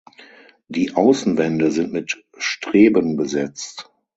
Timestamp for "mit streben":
1.93-3.17